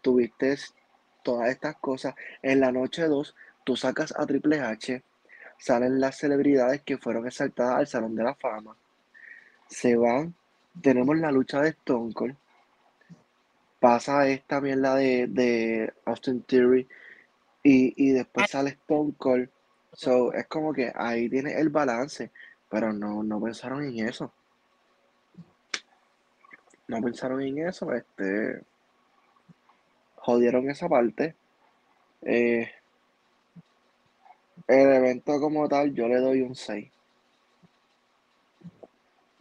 tuviste 0.01 0.57
todas 1.23 1.49
estas 1.49 1.77
cosas. 1.77 2.13
En 2.41 2.59
la 2.59 2.71
noche 2.71 3.07
2, 3.07 3.35
tú 3.63 3.75
sacas 3.77 4.13
a 4.17 4.25
Triple 4.25 4.59
H, 4.59 5.01
salen 5.57 6.01
las 6.01 6.17
celebridades 6.17 6.81
que 6.81 6.97
fueron 6.97 7.25
exaltadas 7.25 7.75
al 7.77 7.87
Salón 7.87 8.15
de 8.15 8.23
la 8.23 8.35
Fama, 8.35 8.75
se 9.67 9.95
van, 9.95 10.35
tenemos 10.81 11.17
la 11.17 11.31
lucha 11.31 11.61
de 11.61 11.69
Stone 11.69 12.13
Cold. 12.13 12.35
pasa 13.79 14.27
esta 14.27 14.59
mierda 14.59 14.95
de, 14.95 15.27
de 15.27 15.93
Austin 16.05 16.43
Theory 16.43 16.87
y, 17.63 17.93
y 18.09 18.11
después 18.11 18.49
sale 18.49 18.71
Stone 18.71 19.13
Cold. 19.17 19.49
So, 19.93 20.33
es 20.33 20.47
como 20.47 20.73
que 20.73 20.91
ahí 20.95 21.29
tiene 21.29 21.59
el 21.59 21.69
balance, 21.69 22.31
pero 22.69 22.93
no, 22.93 23.23
no 23.23 23.41
pensaron 23.41 23.83
en 23.83 24.07
eso. 24.07 24.31
No 26.87 27.01
pensaron 27.01 27.41
en 27.41 27.67
eso, 27.67 27.93
este 27.93 28.63
jodieron 30.15 30.69
esa 30.69 30.87
parte. 30.87 31.35
Eh, 32.21 32.69
el 34.67 34.93
evento 34.93 35.39
como 35.39 35.67
tal, 35.67 35.93
yo 35.93 36.07
le 36.07 36.17
doy 36.17 36.41
un 36.41 36.55
6. 36.55 36.91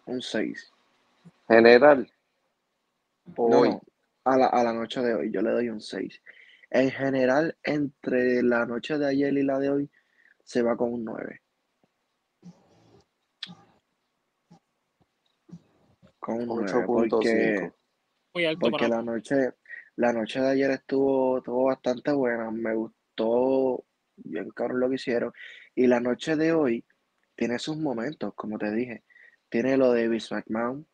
Un 0.06 0.22
6. 0.22 0.72
General. 1.46 2.10
No, 3.36 3.44
Hoy. 3.44 3.68
no, 3.70 3.82
a 4.24 4.36
la, 4.36 4.46
a 4.46 4.64
la 4.64 4.72
noche 4.72 5.00
de 5.00 5.14
hoy, 5.14 5.30
yo 5.30 5.42
le 5.42 5.50
doy 5.50 5.68
un 5.68 5.80
6. 5.80 6.20
En 6.70 6.90
general, 6.90 7.56
entre 7.64 8.42
la 8.42 8.64
noche 8.64 8.96
de 8.96 9.08
ayer 9.08 9.32
y 9.32 9.42
la 9.42 9.58
de 9.58 9.70
hoy, 9.70 9.90
se 10.44 10.62
va 10.62 10.76
con 10.76 10.92
un 10.92 11.04
9. 11.04 11.42
Con 16.18 16.48
un 16.48 16.64
9, 16.64 16.84
porque, 16.86 17.56
8.5. 17.56 17.74
Muy 18.34 18.44
alto 18.44 18.60
porque 18.60 18.78
para 18.78 18.88
la 18.96 19.02
noche, 19.02 19.54
la 19.96 20.12
noche 20.12 20.40
de 20.40 20.48
ayer 20.48 20.70
estuvo, 20.70 21.38
estuvo 21.38 21.64
bastante 21.64 22.12
buena. 22.12 22.50
Me 22.50 22.74
gustó 22.74 23.84
bien 24.16 24.50
cabrón 24.50 24.80
lo 24.80 24.88
que 24.88 24.94
hicieron. 24.94 25.32
Y 25.74 25.88
la 25.88 25.98
noche 25.98 26.36
de 26.36 26.52
hoy 26.52 26.84
tiene 27.34 27.58
sus 27.58 27.76
momentos, 27.76 28.32
como 28.34 28.58
te 28.58 28.70
dije. 28.70 29.02
Tiene 29.48 29.76
lo 29.76 29.92
de 29.92 30.08
Vince 30.08 30.34
McMahon, 30.34 30.86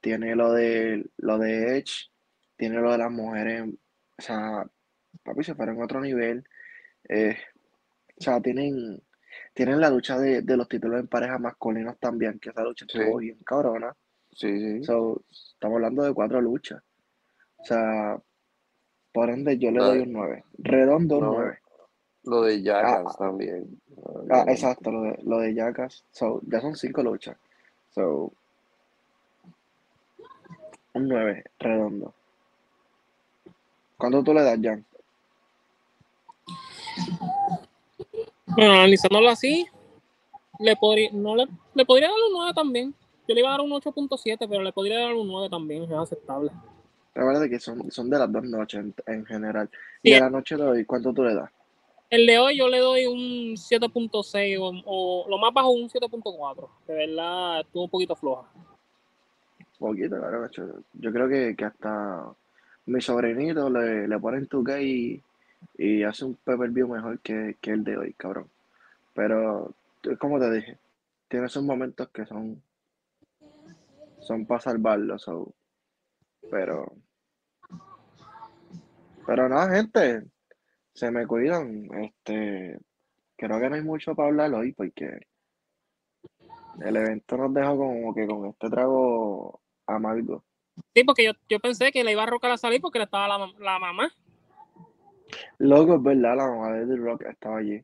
tiene 0.00 0.36
lo 0.36 0.52
de 0.52 1.10
lo 1.16 1.38
de 1.38 1.78
Edge, 1.78 2.10
tiene 2.56 2.76
lo 2.80 2.92
de 2.92 2.98
las 2.98 3.10
mujeres, 3.10 3.64
o 4.18 4.22
sea, 4.22 4.70
papi, 5.22 5.44
se 5.44 5.54
fueron 5.54 5.80
a 5.80 5.84
otro 5.84 6.00
nivel. 6.00 6.44
Eh, 7.08 7.36
o 8.18 8.22
sea, 8.22 8.40
tienen, 8.40 9.02
tienen 9.54 9.80
la 9.80 9.90
lucha 9.90 10.18
de, 10.18 10.42
de 10.42 10.56
los 10.56 10.68
títulos 10.68 11.00
en 11.00 11.08
parejas 11.08 11.40
masculinos 11.40 11.98
también, 11.98 12.38
que 12.38 12.50
esa 12.50 12.62
lucha 12.62 12.86
Sí. 12.88 12.98
estuvo 12.98 13.18
bien 13.18 13.38
cabrona. 13.44 13.94
Sí, 14.30 14.58
sí. 14.58 14.84
So, 14.84 15.22
estamos 15.30 15.76
hablando 15.76 16.02
de 16.04 16.14
cuatro 16.14 16.40
luchas. 16.40 16.82
O 17.58 17.64
sea, 17.64 18.18
por 19.12 19.28
ende 19.30 19.58
yo 19.58 19.70
le 19.70 19.78
doy 19.78 19.98
un 20.00 20.12
9. 20.12 20.44
Redondo 20.58 21.18
un 21.18 21.24
no, 21.24 21.32
9. 21.34 21.58
Lo 22.24 22.42
de 22.42 22.62
Jackass 22.62 23.14
Ah, 23.14 23.18
también. 23.18 23.80
Ah, 24.30 24.44
exacto, 24.48 24.90
lo 24.90 25.02
de, 25.02 25.18
lo 25.24 25.38
de 25.38 25.54
Jackass. 25.54 26.04
So, 26.12 26.40
ya 26.46 26.60
son 26.60 26.76
cinco 26.76 27.02
luchas. 27.02 27.36
So, 27.90 28.32
un 30.94 31.08
9, 31.08 31.44
redondo. 31.58 32.14
¿Cuánto 33.96 34.22
tú 34.22 34.34
le 34.34 34.42
das, 34.42 34.58
Jan? 34.62 34.84
Bueno, 38.46 38.72
analizándolo 38.74 39.28
así, 39.28 39.66
le 40.58 40.76
podría, 40.76 41.10
no 41.12 41.36
le, 41.36 41.46
le 41.74 41.84
podría 41.84 42.08
dar 42.08 42.16
un 42.28 42.32
9 42.34 42.52
también. 42.54 42.94
Yo 43.28 43.34
le 43.34 43.40
iba 43.40 43.48
a 43.48 43.52
dar 43.52 43.60
un 43.60 43.70
8.7, 43.70 44.36
pero 44.48 44.62
le 44.62 44.72
podría 44.72 45.00
dar 45.00 45.14
un 45.14 45.28
9 45.28 45.48
también, 45.48 45.84
es 45.84 45.92
aceptable. 45.92 46.50
Recuerda 47.14 47.48
que 47.48 47.58
son, 47.58 47.90
son 47.90 48.10
de 48.10 48.18
las 48.18 48.32
dos 48.32 48.44
noches 48.44 48.80
en, 48.80 48.94
en 49.06 49.26
general. 49.26 49.68
Y 50.02 50.12
de 50.12 50.20
la 50.20 50.30
noche 50.30 50.56
de 50.56 50.62
hoy, 50.62 50.84
¿cuánto 50.84 51.12
tú 51.12 51.22
le 51.22 51.34
das? 51.34 51.50
El 52.12 52.26
de 52.26 52.38
hoy 52.38 52.58
yo 52.58 52.68
le 52.68 52.78
doy 52.78 53.06
un 53.06 53.54
7.6 53.54 54.58
o, 54.60 54.82
o 54.84 55.28
lo 55.30 55.38
más 55.38 55.52
bajo 55.54 55.70
un 55.70 55.88
7.4. 55.88 56.68
De 56.86 56.94
verdad 56.94 57.60
estuvo 57.60 57.84
un 57.84 57.90
poquito 57.90 58.14
floja. 58.14 58.46
Poquito, 59.78 60.18
claro. 60.18 60.48
Yo 60.92 61.12
creo 61.12 61.28
que, 61.28 61.56
que 61.56 61.64
hasta 61.64 62.26
mi 62.84 63.00
sobrinito 63.00 63.70
le, 63.70 64.06
le 64.06 64.18
ponen 64.18 64.46
tu 64.46 64.62
y, 64.78 65.22
y 65.76 66.02
hace 66.02 66.24
un 66.24 66.34
pay 66.36 66.56
view 66.70 66.88
mejor 66.88 67.20
que, 67.20 67.56
que 67.60 67.70
el 67.70 67.84
de 67.84 67.96
hoy, 67.96 68.12
cabrón. 68.14 68.48
Pero, 69.14 69.74
es 70.02 70.18
como 70.18 70.38
te 70.38 70.50
dije, 70.50 70.78
tiene 71.28 71.46
esos 71.46 71.62
momentos 71.62 72.08
que 72.10 72.26
son, 72.26 72.62
son 74.20 74.46
para 74.46 74.60
salvarlo, 74.60 75.18
so. 75.18 75.54
Pero, 76.50 76.92
pero 79.26 79.48
nada, 79.48 79.74
gente, 79.74 80.24
se 80.92 81.10
me 81.10 81.26
cuidan. 81.26 81.88
Este, 81.94 82.78
creo 83.36 83.60
que 83.60 83.70
no 83.70 83.76
hay 83.76 83.82
mucho 83.82 84.14
para 84.14 84.28
hablar 84.28 84.52
hoy 84.54 84.72
porque 84.72 85.26
el 86.80 86.96
evento 86.96 87.36
nos 87.36 87.54
dejó 87.54 87.76
como 87.76 88.14
que 88.14 88.26
con 88.26 88.46
este 88.46 88.70
trago 88.70 89.60
amargo. 89.86 90.44
Sí, 90.94 91.04
porque 91.04 91.24
yo, 91.24 91.32
yo 91.48 91.60
pensé 91.60 91.92
que 91.92 92.04
le 92.04 92.12
iba 92.12 92.22
a 92.22 92.26
rocar 92.26 92.50
a 92.50 92.56
salir 92.56 92.80
porque 92.80 92.98
le 92.98 93.04
estaba 93.04 93.28
la, 93.28 93.52
la 93.58 93.78
mamá. 93.78 94.12
Loco, 95.58 95.96
es 95.96 96.02
verdad, 96.02 96.36
la 96.36 96.46
mamá 96.46 96.72
de 96.72 96.86
The 96.86 96.96
Rock 96.96 97.22
estaba 97.22 97.58
allí. 97.58 97.82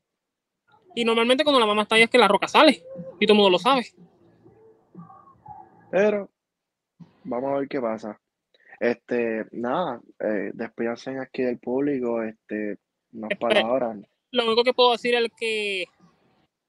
Y 0.95 1.05
normalmente 1.05 1.45
cuando 1.45 1.61
la 1.61 1.67
mamá 1.67 1.83
está 1.83 1.95
ahí 1.95 2.03
es 2.03 2.11
que 2.11 2.19
la 2.19 2.29
roca 2.29 2.49
sale. 2.49 2.83
Y 3.21 3.27
todo 3.27 3.35
el 3.35 3.39
mundo 3.39 3.51
lo 3.51 3.59
sabe. 3.59 3.87
Pero 5.91 6.29
vamos 7.25 7.53
a 7.53 7.59
ver 7.59 7.69
qué 7.69 7.81
pasa. 7.81 8.21
Este, 8.81 9.47
nada, 9.53 10.01
eh, 10.21 10.51
despídanse 10.55 11.19
aquí 11.19 11.43
del 11.43 11.59
público, 11.59 12.23
este, 12.23 12.79
Espera. 13.13 13.39
palabras. 13.39 13.99
Lo 14.31 14.45
único 14.45 14.63
que 14.63 14.75
puedo 14.75 14.93
decir 14.93 15.15
es 15.15 15.31
que 15.37 15.87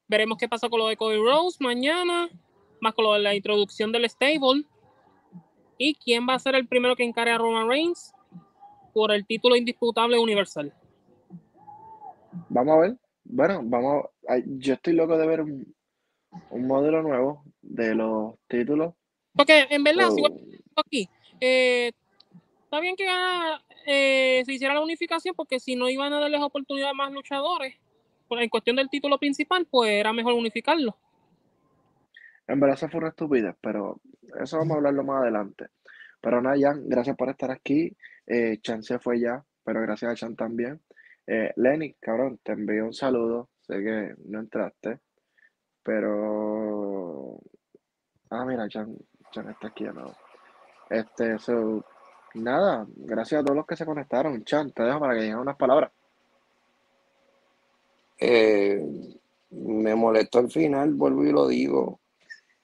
veremos 0.08 0.38
qué 0.38 0.48
pasa 0.48 0.70
con 0.70 0.80
lo 0.80 0.88
de 0.88 0.98
Cody 0.98 1.18
Rose 1.18 1.58
mañana, 1.60 2.30
más 2.82 2.94
con 2.94 3.06
lo 3.06 3.14
de 3.14 3.20
la 3.20 3.36
introducción 3.36 3.92
del 3.92 4.10
stable. 4.10 4.64
Y 5.78 5.96
quién 5.96 6.28
va 6.28 6.34
a 6.34 6.40
ser 6.40 6.56
el 6.56 6.68
primero 6.68 6.96
que 6.96 7.04
encare 7.04 7.32
a 7.32 7.38
Roman 7.38 7.68
Reigns 7.68 8.14
por 8.90 9.12
el 9.12 9.26
título 9.26 9.56
indisputable 9.56 10.20
universal. 10.20 10.74
Vamos 12.50 12.74
a 12.76 12.80
ver. 12.80 12.98
Bueno, 13.24 13.62
vamos 13.64 14.06
a, 14.28 14.38
yo 14.46 14.74
estoy 14.74 14.94
loco 14.94 15.18
de 15.18 15.28
ver 15.28 15.42
un, 15.42 15.76
un 16.50 16.68
modelo 16.68 17.02
nuevo 17.02 17.44
de 17.62 17.96
los 17.96 18.36
títulos. 18.48 18.94
Porque 19.36 19.68
en 19.70 19.84
verdad, 19.84 20.10
si 20.10 20.22
So, 20.22 20.28
aquí, 20.76 21.10
eh, 21.40 21.92
está 22.64 22.80
bien 22.80 22.96
que 22.96 23.06
gana, 23.06 23.64
eh, 23.86 24.42
se 24.46 24.54
hiciera 24.54 24.74
la 24.74 24.82
unificación, 24.82 25.36
porque 25.36 25.60
si 25.60 25.76
no 25.76 25.90
iban 25.90 26.14
a 26.14 26.20
darles 26.20 26.42
oportunidad 26.42 26.90
a 26.90 26.94
más 26.94 27.12
luchadores, 27.12 27.76
pues 28.28 28.42
en 28.42 28.50
cuestión 28.50 28.76
del 28.76 28.90
título 28.90 29.18
principal, 29.18 29.68
pues 29.70 29.92
era 29.92 30.14
mejor 30.14 30.34
unificarlo. 30.34 30.96
en 32.48 32.60
verdad 32.60 32.78
eso 32.78 32.90
fue 32.90 33.00
una 33.00 33.10
estupidez, 33.10 33.56
pero 33.62 34.00
eso 34.42 34.58
vamos 34.58 34.74
a 34.74 34.78
hablarlo 34.78 35.04
más 35.04 35.22
adelante. 35.22 35.68
Pero 36.22 36.42
nada, 36.42 36.58
Jan, 36.60 36.88
gracias 36.88 37.16
por 37.16 37.30
estar 37.30 37.52
aquí. 37.52 37.96
Eh, 38.28 38.60
Chan 38.62 38.84
se 38.84 39.00
fue 39.00 39.20
ya, 39.20 39.44
pero 39.64 39.82
gracias 39.82 40.12
a 40.12 40.16
Chan 40.16 40.36
también. 40.36 40.82
Eh, 41.26 41.52
Lenny, 41.56 41.94
cabrón, 42.00 42.40
te 42.44 42.54
envío 42.54 42.86
un 42.86 42.94
saludo. 42.94 43.50
Sé 43.62 43.76
que 43.84 44.16
no 44.26 44.40
entraste, 44.40 45.00
pero... 45.84 47.40
Ah, 48.32 48.46
mira, 48.46 48.68
Chan, 48.68 48.96
Chan 49.32 49.50
está 49.50 49.68
aquí 49.68 49.86
de 49.86 49.94
nuevo. 49.94 50.16
Este, 50.90 51.38
so, 51.40 51.86
nada, 52.34 52.86
gracias 52.96 53.42
a 53.42 53.44
todos 53.44 53.58
los 53.58 53.66
que 53.68 53.76
se 53.76 53.86
conectaron. 53.86 54.44
Chan, 54.44 54.72
te 54.72 54.84
dejo 54.84 55.00
para 55.00 55.16
que 55.16 55.24
digan 55.24 55.40
unas 55.40 55.56
palabras. 55.56 55.92
Eh, 58.20 58.84
me 59.52 59.96
molestó 59.96 60.40
al 60.40 60.52
final, 60.52 60.94
vuelvo 60.94 61.26
y 61.26 61.32
lo 61.32 61.48
digo. 61.48 62.00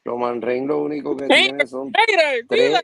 Roman 0.04 0.42
Reigns 0.42 0.68
lo 0.68 0.84
único 0.84 1.16
que 1.16 1.28
tiene 1.28 1.66
son 1.66 1.92
tres. 2.48 2.84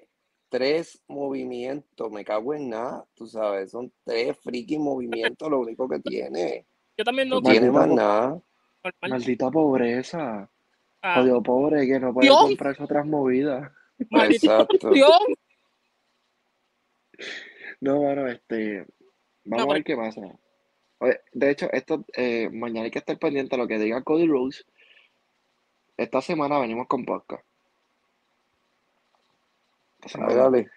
Tres 0.52 1.02
movimientos. 1.08 2.12
Me 2.12 2.26
cago 2.26 2.54
en 2.54 2.70
nada, 2.70 3.06
tú 3.16 3.26
sabes. 3.26 3.72
Son 3.72 3.92
tres 4.04 4.38
freaking 4.44 4.82
movimientos 4.84 5.50
lo 5.50 5.62
único 5.62 5.88
que 5.88 6.00
tiene. 6.00 6.68
Yo 6.98 7.06
también 7.06 7.30
no 7.30 7.38
No 7.38 7.50
tiene 7.50 7.72
Maldita 7.72 7.88
más 7.88 7.96
nada. 7.96 8.42
Maldita 9.10 9.50
pobreza. 9.50 10.52
Ah, 11.02 11.16
Jodido 11.16 11.42
pobre 11.42 11.88
que 11.88 12.00
no 12.00 12.14
puede 12.14 12.28
Dios. 12.28 12.42
comprarse 12.42 12.84
otras 12.84 13.06
movidas. 13.08 13.72
maldita 14.10 14.62
Exacto. 14.62 14.92
Dios. 14.92 15.20
No, 17.80 17.98
bueno, 18.00 18.28
este, 18.28 18.86
vamos 19.46 19.66
No, 19.66 19.72
a 19.72 19.74
ver 19.76 19.84
qué 19.84 19.96
pasa. 19.96 20.22
Oye, 21.00 21.20
de 21.34 21.50
hecho, 21.50 21.72
esto, 21.72 22.06
eh, 22.16 22.50
mañana 22.52 22.86
hay 22.86 22.92
que 22.92 23.00
estar 23.00 23.18
pendiente 23.18 23.56
a 23.56 23.58
lo 23.58 23.68
que 23.68 23.80
diga 23.80 24.04
Cody 24.04 24.28
Rhodes. 24.28 24.66
Esta 25.98 26.22
semana 26.22 26.60
venimos 26.60 26.88
con 26.88 27.06
podcast. 27.06 27.44
Dale. 30.18 30.70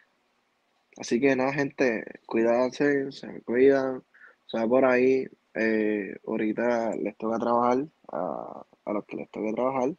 Así 0.96 1.20
que 1.20 1.34
nada, 1.34 1.52
gente, 1.52 2.04
cuídense, 2.26 3.10
se 3.12 3.26
me 3.26 3.40
cuidan. 3.40 3.96
O 3.96 4.48
sea, 4.48 4.66
por 4.66 4.84
ahí, 4.84 5.26
eh, 5.54 6.16
ahorita 6.26 6.94
les 6.96 7.16
toca 7.16 7.38
trabajar, 7.38 7.84
a, 8.12 8.64
a 8.84 8.92
los 8.92 9.04
que 9.04 9.16
les 9.16 9.30
toca 9.30 9.52
trabajar. 9.52 9.90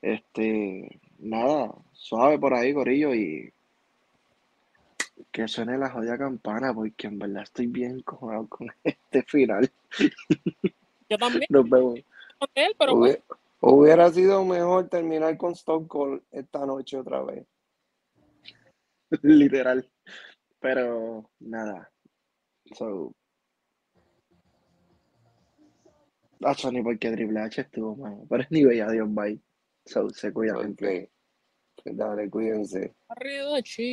Este, 0.00 1.00
nada, 1.18 1.72
suave 1.92 2.38
por 2.38 2.54
ahí, 2.54 2.72
gorillo, 2.72 3.14
y 3.14 3.52
que 5.30 5.48
suene 5.48 5.78
la 5.78 5.90
jodida 5.90 6.18
campana, 6.18 6.74
porque 6.74 7.06
en 7.06 7.18
verdad 7.18 7.44
estoy 7.44 7.66
bien 7.66 8.00
cojonado 8.02 8.46
con 8.48 8.68
este 8.84 9.22
final. 9.22 9.70
Yo 11.08 11.18
también 11.18 11.46
Nos 11.48 11.68
vemos. 11.68 12.00
con 12.38 12.48
él, 12.54 12.74
pero 12.78 12.96
bueno, 12.96 13.18
hubiera 13.60 14.10
sido 14.10 14.44
mejor 14.44 14.88
terminar 14.88 15.36
con 15.36 15.52
Stone 15.52 15.86
Cold 15.86 16.22
esta 16.32 16.66
noche 16.66 16.98
otra 16.98 17.22
vez. 17.22 17.46
Literal. 19.22 19.88
Pero 20.60 21.30
nada. 21.40 21.90
So. 22.74 23.14
Hacho, 26.44 26.72
ni 26.72 26.82
porque 26.82 27.10
Triple 27.10 27.40
H 27.40 27.60
estuvo 27.62 27.96
malo. 27.96 28.24
Pero 28.28 28.42
es 28.42 28.50
ni 28.50 28.64
bella 28.64 28.90
Dios, 28.90 29.08
bye. 29.12 29.40
So, 29.84 30.08
se 30.10 30.32
cuida, 30.32 30.60
gente. 30.60 31.04
Ok. 31.04 31.10
Pues 31.84 31.96
dale, 31.96 32.30
cuídense. 32.30 32.94
Arriba, 33.08 33.62
chi. 33.62 33.90